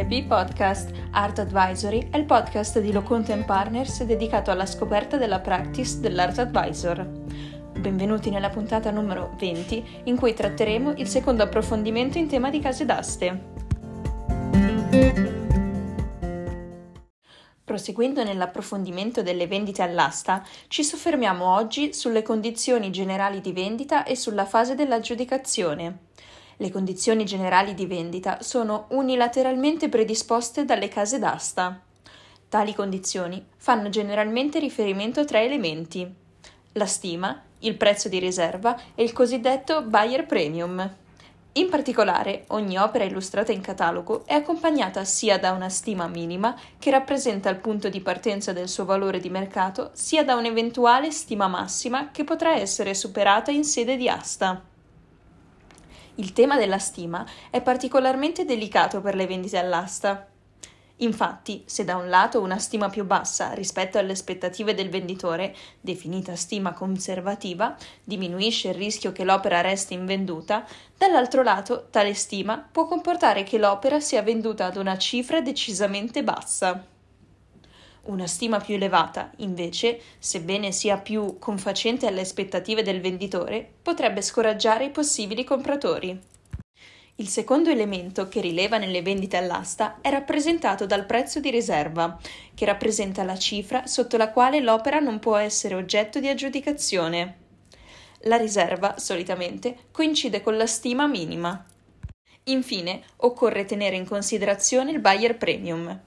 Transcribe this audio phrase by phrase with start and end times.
[0.00, 6.00] LP Podcast Art Advisory è il podcast di Locontent Partners dedicato alla scoperta della practice
[6.00, 7.06] dell'Art Advisor.
[7.78, 12.86] Benvenuti nella puntata numero 20 in cui tratteremo il secondo approfondimento in tema di case
[12.86, 13.48] d'aste.
[17.62, 24.46] Proseguendo nell'approfondimento delle vendite all'asta, ci soffermiamo oggi sulle condizioni generali di vendita e sulla
[24.46, 26.08] fase dell'aggiudicazione.
[26.60, 31.80] Le condizioni generali di vendita sono unilateralmente predisposte dalle case d'asta.
[32.50, 36.06] Tali condizioni fanno generalmente riferimento a tre elementi:
[36.72, 40.96] la stima, il prezzo di riserva e il cosiddetto buyer premium.
[41.52, 46.90] In particolare, ogni opera illustrata in catalogo è accompagnata sia da una stima minima, che
[46.90, 52.10] rappresenta il punto di partenza del suo valore di mercato, sia da un'eventuale stima massima
[52.10, 54.62] che potrà essere superata in sede di asta.
[56.20, 60.28] Il tema della stima è particolarmente delicato per le vendite all'asta.
[60.96, 66.36] Infatti, se da un lato una stima più bassa rispetto alle aspettative del venditore, definita
[66.36, 73.42] stima conservativa, diminuisce il rischio che l'opera resti invenduta, dall'altro lato tale stima può comportare
[73.42, 76.84] che l'opera sia venduta ad una cifra decisamente bassa.
[78.10, 84.86] Una stima più elevata, invece, sebbene sia più confacente alle aspettative del venditore, potrebbe scoraggiare
[84.86, 86.20] i possibili compratori.
[87.14, 92.18] Il secondo elemento che rileva nelle vendite all'asta è rappresentato dal prezzo di riserva,
[92.52, 97.36] che rappresenta la cifra sotto la quale l'opera non può essere oggetto di aggiudicazione.
[98.22, 101.64] La riserva, solitamente, coincide con la stima minima.
[102.44, 106.00] Infine, occorre tenere in considerazione il buyer premium.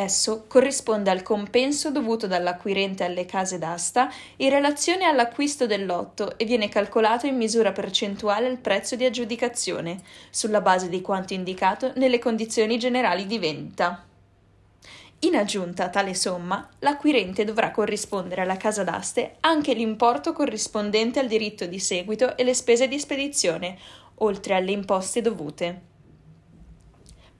[0.00, 6.46] Esso corrisponde al compenso dovuto dall'acquirente alle case d'asta in relazione all'acquisto del lotto e
[6.46, 12.18] viene calcolato in misura percentuale al prezzo di aggiudicazione, sulla base di quanto indicato nelle
[12.18, 14.02] condizioni generali di vendita.
[15.18, 21.26] In aggiunta a tale somma, l'acquirente dovrà corrispondere alla casa d'aste anche l'importo corrispondente al
[21.26, 23.76] diritto di seguito e le spese di spedizione,
[24.14, 25.89] oltre alle imposte dovute.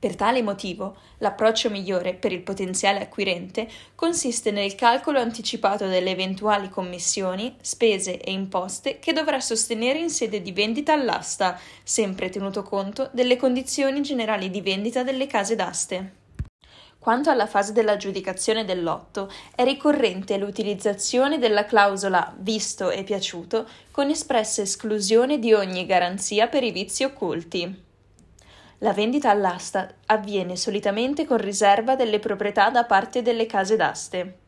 [0.01, 6.71] Per tale motivo, l'approccio migliore per il potenziale acquirente consiste nel calcolo anticipato delle eventuali
[6.71, 13.11] commissioni, spese e imposte che dovrà sostenere in sede di vendita all'asta, sempre tenuto conto
[13.13, 16.13] delle condizioni generali di vendita delle case d'aste.
[16.99, 24.09] Quanto alla fase dell'aggiudicazione del lotto, è ricorrente l'utilizzazione della clausola visto e piaciuto con
[24.09, 27.89] espressa esclusione di ogni garanzia per i vizi occulti.
[28.83, 34.39] La vendita all'asta avviene solitamente con riserva delle proprietà da parte delle case d'aste.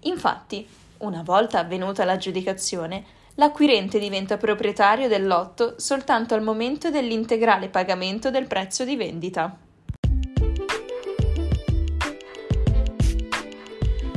[0.00, 0.66] Infatti,
[0.98, 3.04] una volta avvenuta l'aggiudicazione,
[3.36, 9.56] l'acquirente diventa proprietario del lotto soltanto al momento dell'integrale pagamento del prezzo di vendita.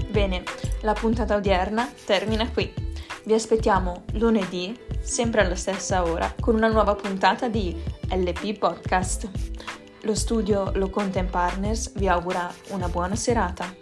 [0.10, 0.44] Bene,
[0.82, 2.74] la puntata odierna termina qui.
[3.26, 7.76] Vi aspettiamo lunedì, sempre alla stessa ora, con una nuova puntata di
[8.10, 9.30] LP Podcast.
[10.02, 13.74] Lo studio Lo Content Partners vi augura una buona serata.